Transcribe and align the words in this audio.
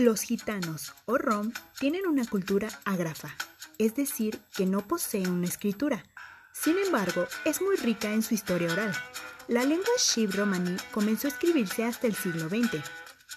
Los 0.00 0.22
gitanos 0.22 0.94
o 1.04 1.18
rom 1.18 1.52
tienen 1.78 2.06
una 2.06 2.24
cultura 2.24 2.70
ágrafa, 2.86 3.36
es 3.76 3.96
decir, 3.96 4.40
que 4.56 4.64
no 4.64 4.80
poseen 4.88 5.30
una 5.30 5.46
escritura. 5.46 6.02
Sin 6.54 6.78
embargo, 6.78 7.26
es 7.44 7.60
muy 7.60 7.76
rica 7.76 8.10
en 8.10 8.22
su 8.22 8.32
historia 8.32 8.72
oral. 8.72 8.94
La 9.46 9.62
lengua 9.64 9.92
shib 9.98 10.34
romaní 10.34 10.74
comenzó 10.90 11.26
a 11.26 11.32
escribirse 11.32 11.84
hasta 11.84 12.06
el 12.06 12.14
siglo 12.14 12.48
XX. 12.48 12.82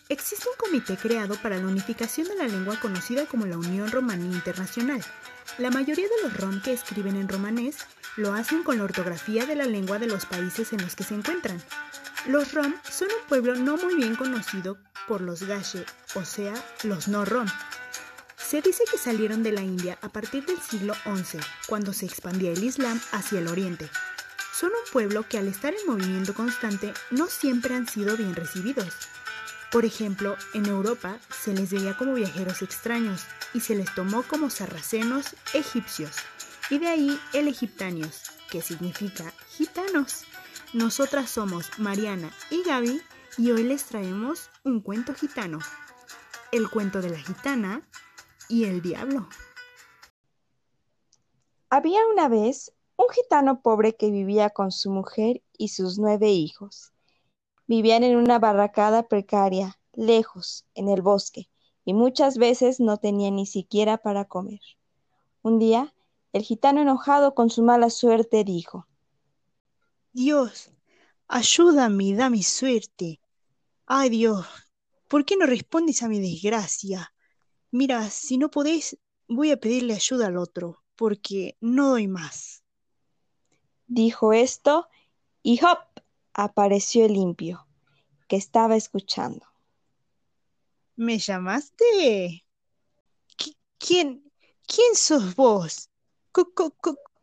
Existe 0.07 0.47
un 0.47 0.55
comité 0.55 0.95
creado 0.95 1.35
para 1.35 1.57
la 1.57 1.67
unificación 1.67 2.29
de 2.29 2.37
la 2.37 2.47
lengua 2.47 2.79
conocida 2.79 3.25
como 3.25 3.45
la 3.45 3.57
Unión 3.57 3.91
Romaní 3.91 4.33
Internacional. 4.33 5.03
La 5.57 5.69
mayoría 5.69 6.07
de 6.07 6.23
los 6.23 6.37
rom 6.37 6.61
que 6.61 6.71
escriben 6.71 7.17
en 7.17 7.27
romanés 7.27 7.79
lo 8.15 8.31
hacen 8.31 8.63
con 8.63 8.77
la 8.77 8.85
ortografía 8.85 9.45
de 9.45 9.57
la 9.57 9.65
lengua 9.65 9.99
de 9.99 10.07
los 10.07 10.25
países 10.25 10.71
en 10.71 10.81
los 10.81 10.95
que 10.95 11.03
se 11.03 11.13
encuentran. 11.13 11.61
Los 12.25 12.53
rom 12.53 12.73
son 12.89 13.09
un 13.09 13.27
pueblo 13.27 13.53
no 13.55 13.75
muy 13.75 13.95
bien 13.95 14.15
conocido 14.15 14.77
por 15.07 15.21
los 15.21 15.43
gashe, 15.43 15.85
o 16.15 16.25
sea, 16.25 16.53
los 16.83 17.07
no 17.07 17.25
rom. 17.25 17.47
Se 18.37 18.61
dice 18.61 18.83
que 18.89 18.97
salieron 18.97 19.41
de 19.41 19.51
la 19.51 19.61
India 19.61 19.97
a 20.01 20.09
partir 20.09 20.45
del 20.45 20.61
siglo 20.61 20.93
XI, 21.05 21.39
cuando 21.67 21.93
se 21.93 22.05
expandía 22.05 22.51
el 22.51 22.63
Islam 22.63 22.99
hacia 23.11 23.39
el 23.39 23.47
oriente. 23.47 23.89
Son 24.53 24.69
un 24.69 24.91
pueblo 24.91 25.27
que 25.27 25.37
al 25.37 25.47
estar 25.47 25.73
en 25.73 25.87
movimiento 25.87 26.33
constante 26.33 26.93
no 27.09 27.27
siempre 27.27 27.75
han 27.75 27.87
sido 27.87 28.15
bien 28.15 28.35
recibidos. 28.35 28.93
Por 29.71 29.85
ejemplo, 29.85 30.37
en 30.53 30.67
Europa 30.67 31.17
se 31.31 31.53
les 31.53 31.71
veía 31.71 31.97
como 31.97 32.13
viajeros 32.13 32.61
extraños 32.61 33.23
y 33.53 33.61
se 33.61 33.75
les 33.75 33.93
tomó 33.95 34.21
como 34.23 34.51
sarracenos 34.51 35.35
egipcios, 35.53 36.11
y 36.69 36.77
de 36.77 36.87
ahí 36.87 37.19
el 37.33 37.47
egiptanios, 37.47 38.21
que 38.51 38.61
significa 38.61 39.33
gitanos. 39.49 40.25
Nosotras 40.73 41.29
somos 41.29 41.79
Mariana 41.79 42.31
y 42.51 42.61
Gaby 42.63 43.01
y 43.37 43.51
hoy 43.51 43.63
les 43.63 43.85
traemos 43.85 44.49
un 44.63 44.81
cuento 44.81 45.13
gitano. 45.13 45.59
El 46.51 46.69
cuento 46.69 47.01
de 47.01 47.09
la 47.09 47.17
gitana 47.17 47.87
y 48.47 48.65
el 48.65 48.81
diablo. 48.81 49.27
Había 51.69 52.05
una 52.05 52.27
vez 52.27 52.73
un 52.95 53.07
gitano 53.09 53.61
pobre 53.61 53.95
que 53.95 54.11
vivía 54.11 54.51
con 54.51 54.71
su 54.71 54.91
mujer 54.91 55.41
y 55.57 55.69
sus 55.69 55.97
nueve 55.97 56.29
hijos. 56.29 56.91
Vivían 57.65 58.03
en 58.03 58.17
una 58.17 58.37
barracada 58.37 59.07
precaria, 59.07 59.79
lejos, 59.93 60.65
en 60.75 60.89
el 60.89 61.01
bosque, 61.01 61.49
y 61.85 61.93
muchas 61.93 62.37
veces 62.37 62.79
no 62.79 62.97
tenían 62.97 63.37
ni 63.37 63.47
siquiera 63.47 63.97
para 63.97 64.25
comer. 64.25 64.61
Un 65.41 65.57
día, 65.57 65.93
el 66.33 66.43
gitano 66.43 66.81
enojado 66.81 67.33
con 67.33 67.49
su 67.49 67.63
mala 67.63 67.89
suerte 67.89 68.43
dijo, 68.43 68.87
Dios, 70.11 70.71
ayúdame 71.27 72.03
y 72.03 72.13
mi 72.29 72.43
suerte. 72.43 73.22
Ay 73.85 74.09
Dios, 74.09 74.45
¿por 75.09 75.25
qué 75.25 75.35
no 75.35 75.45
respondes 75.45 76.03
a 76.03 76.07
mi 76.07 76.19
desgracia? 76.19 77.13
Mira, 77.71 78.09
si 78.09 78.37
no 78.37 78.49
podés, 78.49 78.97
voy 79.27 79.51
a 79.51 79.59
pedirle 79.59 79.93
ayuda 79.93 80.27
al 80.27 80.37
otro, 80.37 80.83
porque 80.95 81.57
no 81.59 81.89
doy 81.89 82.07
más. 82.07 82.63
Dijo 83.87 84.31
esto 84.31 84.87
y 85.41 85.63
¡hop! 85.63 85.79
apareció 86.33 87.05
el 87.05 87.13
limpio, 87.13 87.67
que 88.27 88.37
estaba 88.37 88.75
escuchando. 88.75 89.45
¿Me 90.95 91.19
llamaste? 91.19 92.45
¿Quién, 93.77 94.31
quién 94.65 94.95
sos 94.95 95.35
vos? 95.35 95.89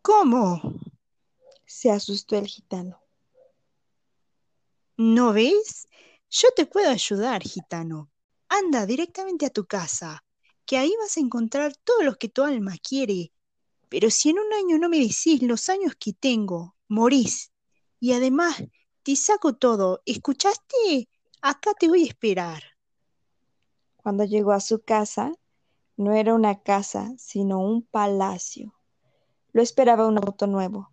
¿Cómo? 0.03 0.61
Se 1.65 1.91
asustó 1.91 2.37
el 2.37 2.47
gitano. 2.47 3.01
¿No 4.97 5.33
ves? 5.33 5.89
Yo 6.33 6.49
te 6.55 6.65
puedo 6.65 6.89
ayudar, 6.89 7.43
gitano. 7.43 8.09
Anda 8.49 8.87
directamente 8.87 9.47
a 9.47 9.51
tu 9.51 9.67
casa, 9.67 10.25
que 10.65 10.77
ahí 10.77 10.95
vas 11.01 11.17
a 11.17 11.21
encontrar 11.21 11.75
todo 11.83 12.05
lo 12.05 12.15
que 12.15 12.29
tu 12.29 12.45
alma 12.45 12.77
quiere. 12.81 13.33
Pero 13.89 14.11
si 14.11 14.31
en 14.31 14.39
un 14.39 14.53
año 14.53 14.79
no 14.79 14.89
me 14.89 15.01
decís 15.01 15.43
los 15.43 15.69
años 15.69 15.97
que 15.99 16.13
tengo, 16.13 16.77
morís. 16.87 17.51
Y 17.99 18.13
además 18.13 18.63
te 19.03 19.17
saco 19.17 19.57
todo. 19.57 20.03
¿Escuchaste? 20.07 21.09
Acá 21.43 21.73
te 21.75 21.89
voy 21.89 22.05
a 22.05 22.07
esperar. 22.07 22.63
Cuando 23.97 24.23
llegó 24.23 24.53
a 24.53 24.61
su 24.61 24.83
casa, 24.83 25.33
no 25.97 26.13
era 26.13 26.33
una 26.33 26.63
casa, 26.63 27.13
sino 27.19 27.59
un 27.59 27.83
palacio. 27.83 28.73
Lo 29.53 29.63
esperaba 29.63 30.07
un 30.07 30.19
auto 30.19 30.47
nuevo, 30.47 30.93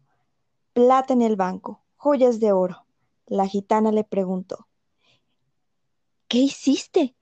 plata 0.74 1.14
en 1.14 1.22
el 1.22 1.36
banco, 1.36 1.84
joyas 1.96 2.40
de 2.40 2.52
oro. 2.53 2.88
La 3.28 3.46
gitana 3.47 3.92
le 3.92 4.03
preguntó, 4.03 4.68
¿Qué 6.30 6.40
hiciste? 6.40 7.16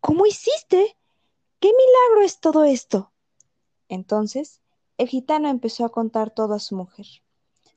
¿Cómo 0.00 0.26
hiciste? 0.26 0.98
¿Qué 1.60 1.68
milagro 1.68 2.26
es 2.26 2.40
todo 2.40 2.64
esto? 2.64 3.10
Entonces, 3.88 4.60
el 4.98 5.08
gitano 5.08 5.48
empezó 5.48 5.86
a 5.86 5.88
contar 5.88 6.30
todo 6.30 6.52
a 6.52 6.58
su 6.58 6.76
mujer. 6.76 7.06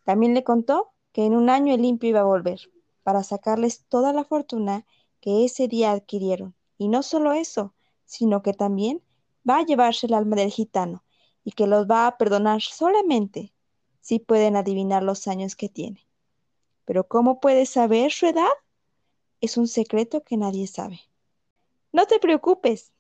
También 0.04 0.34
le 0.34 0.44
contó 0.44 0.92
que 1.14 1.26
en 1.26 1.36
un 1.36 1.50
año 1.50 1.74
el 1.74 1.82
limpio 1.82 2.10
iba 2.10 2.20
a 2.20 2.26
volver, 2.26 2.60
para 3.04 3.24
sacarles 3.24 3.86
toda 3.88 4.12
la 4.12 4.26
fortuna 4.26 4.86
que 5.22 5.46
ese 5.46 5.70
día 5.70 5.92
adquirieron. 5.92 6.54
Y 6.78 6.90
no 6.90 7.02
solo 7.02 7.32
eso, 7.32 7.74
sino 8.04 8.42
que 8.42 8.52
también 8.52 9.02
va 9.50 9.60
a 9.60 9.66
llevarse 9.66 10.08
el 10.08 10.14
alma 10.14 10.36
del 10.36 10.52
gitano 10.52 11.06
y 11.46 11.54
que 11.54 11.66
los 11.66 11.88
va 11.90 12.08
a 12.08 12.18
perdonar 12.18 12.62
solamente 12.62 13.54
si 14.02 14.20
pueden 14.20 14.58
adivinar 14.58 15.02
los 15.02 15.30
años 15.30 15.56
que 15.56 15.70
tiene. 15.70 16.06
Pero 16.84 17.08
¿cómo 17.08 17.40
puede 17.40 17.66
saber 17.66 18.12
su 18.12 18.26
edad? 18.26 18.52
Es 19.42 19.58
un 19.58 19.68
secreto 19.68 20.24
que 20.24 20.38
nadie 20.38 20.68
sabe. 20.68 21.02
No 21.92 22.06
te 22.06 22.20
preocupes, 22.20 22.94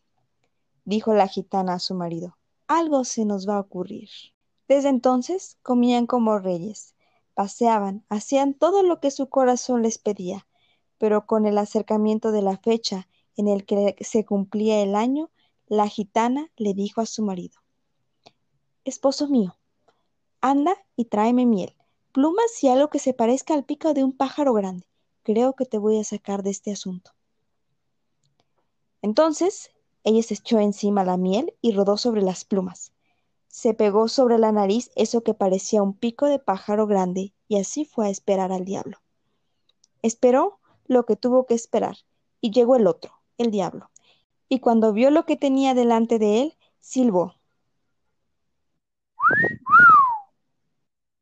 dijo 0.85 1.13
la 1.13 1.27
gitana 1.27 1.75
a 1.75 1.79
su 1.79 1.93
marido. 1.93 2.35
Algo 2.67 3.05
se 3.05 3.25
nos 3.25 3.47
va 3.47 3.57
a 3.57 3.59
ocurrir. 3.59 4.09
Desde 4.67 4.89
entonces 4.89 5.59
comían 5.61 6.07
como 6.07 6.39
reyes, 6.39 6.95
paseaban, 7.35 8.03
hacían 8.09 8.55
todo 8.55 8.81
lo 8.81 8.99
que 8.99 9.11
su 9.11 9.29
corazón 9.29 9.83
les 9.83 9.99
pedía, 9.99 10.47
pero 10.97 11.27
con 11.27 11.45
el 11.45 11.59
acercamiento 11.59 12.31
de 12.31 12.41
la 12.41 12.57
fecha 12.57 13.07
en 13.37 13.47
el 13.47 13.63
que 13.63 13.95
se 14.01 14.25
cumplía 14.25 14.81
el 14.81 14.95
año, 14.95 15.29
la 15.67 15.87
gitana 15.87 16.51
le 16.57 16.73
dijo 16.73 17.01
a 17.01 17.05
su 17.05 17.23
marido, 17.23 17.59
Esposo 18.83 19.27
mío, 19.27 19.59
anda 20.41 20.75
y 20.95 21.05
tráeme 21.05 21.45
miel, 21.45 21.75
plumas 22.11 22.63
y 22.63 22.67
algo 22.67 22.89
que 22.89 22.97
se 22.97 23.13
parezca 23.13 23.53
al 23.53 23.63
pico 23.63 23.93
de 23.93 24.03
un 24.03 24.11
pájaro 24.17 24.53
grande. 24.53 24.90
Creo 25.23 25.53
que 25.53 25.65
te 25.65 25.77
voy 25.77 25.99
a 25.99 26.03
sacar 26.03 26.43
de 26.43 26.49
este 26.49 26.71
asunto. 26.71 27.11
Entonces 29.01 29.71
ella 30.03 30.23
se 30.23 30.35
echó 30.35 30.59
encima 30.59 31.03
la 31.03 31.17
miel 31.17 31.53
y 31.61 31.73
rodó 31.73 31.97
sobre 31.97 32.21
las 32.21 32.45
plumas. 32.45 32.91
Se 33.47 33.73
pegó 33.73 34.07
sobre 34.07 34.37
la 34.37 34.51
nariz 34.51 34.91
eso 34.95 35.21
que 35.23 35.33
parecía 35.33 35.83
un 35.83 35.93
pico 35.93 36.25
de 36.27 36.39
pájaro 36.39 36.87
grande 36.87 37.33
y 37.47 37.57
así 37.59 37.85
fue 37.85 38.07
a 38.07 38.09
esperar 38.09 38.51
al 38.51 38.65
diablo. 38.65 38.97
Esperó 40.01 40.59
lo 40.87 41.05
que 41.05 41.15
tuvo 41.15 41.45
que 41.45 41.53
esperar 41.53 41.97
y 42.39 42.51
llegó 42.51 42.75
el 42.75 42.87
otro, 42.87 43.13
el 43.37 43.51
diablo. 43.51 43.91
Y 44.49 44.59
cuando 44.59 44.93
vio 44.93 45.11
lo 45.11 45.25
que 45.25 45.37
tenía 45.37 45.73
delante 45.73 46.17
de 46.17 46.41
él, 46.41 46.57
silbó. 46.79 47.35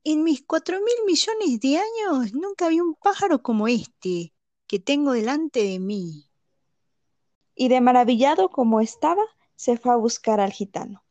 En 0.05 0.23
mis 0.23 0.45
cuatro 0.45 0.77
mil 0.79 1.05
millones 1.05 1.59
de 1.59 1.77
años 1.77 2.33
nunca 2.33 2.69
vi 2.69 2.79
un 2.79 2.95
pájaro 2.95 3.41
como 3.41 3.67
este 3.67 4.33
que 4.65 4.79
tengo 4.79 5.11
delante 5.11 5.61
de 5.61 5.79
mí. 5.79 6.29
Y 7.53 7.67
de 7.67 7.81
maravillado 7.81 8.49
como 8.49 8.79
estaba, 8.79 9.23
se 9.55 9.75
fue 9.77 9.91
a 9.91 9.97
buscar 9.97 10.39
al 10.39 10.53
gitano. 10.53 11.03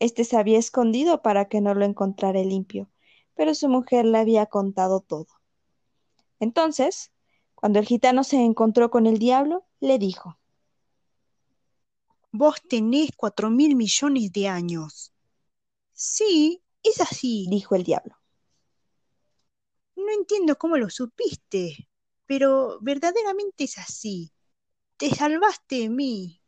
Este 0.00 0.24
se 0.24 0.36
había 0.36 0.58
escondido 0.58 1.22
para 1.22 1.48
que 1.48 1.60
no 1.60 1.72
lo 1.74 1.84
encontrara 1.84 2.40
limpio, 2.40 2.90
pero 3.34 3.54
su 3.54 3.68
mujer 3.68 4.04
le 4.04 4.18
había 4.18 4.46
contado 4.46 5.00
todo. 5.00 5.28
Entonces, 6.40 7.12
cuando 7.54 7.78
el 7.78 7.86
gitano 7.86 8.24
se 8.24 8.42
encontró 8.42 8.90
con 8.90 9.06
el 9.06 9.18
diablo, 9.18 9.64
le 9.78 9.98
dijo, 9.98 10.36
Vos 12.32 12.60
tenés 12.68 13.10
cuatro 13.16 13.50
mil 13.50 13.76
millones 13.76 14.32
de 14.32 14.48
años. 14.48 15.12
Sí, 15.92 16.60
es 16.88 17.00
así, 17.00 17.46
dijo 17.48 17.74
el 17.74 17.84
diablo. 17.84 18.16
No 19.96 20.10
entiendo 20.12 20.56
cómo 20.56 20.76
lo 20.76 20.90
supiste, 20.90 21.88
pero 22.26 22.78
verdaderamente 22.80 23.64
es 23.64 23.78
así. 23.78 24.32
Te 24.96 25.10
salvaste 25.14 25.76
de 25.76 25.88
mí. 25.88 26.42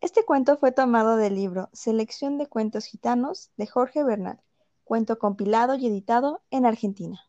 Este 0.00 0.24
cuento 0.24 0.56
fue 0.56 0.72
tomado 0.72 1.16
del 1.16 1.34
libro 1.34 1.68
Selección 1.72 2.38
de 2.38 2.46
Cuentos 2.46 2.86
Gitanos 2.86 3.50
de 3.56 3.66
Jorge 3.66 4.04
Bernal, 4.04 4.40
cuento 4.84 5.18
compilado 5.18 5.74
y 5.74 5.86
editado 5.86 6.42
en 6.50 6.66
Argentina. 6.66 7.20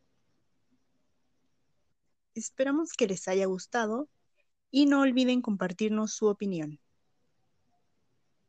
Esperamos 2.35 2.93
que 2.93 3.07
les 3.07 3.27
haya 3.27 3.45
gustado 3.45 4.09
y 4.69 4.85
no 4.85 5.01
olviden 5.01 5.41
compartirnos 5.41 6.13
su 6.13 6.27
opinión. 6.27 6.79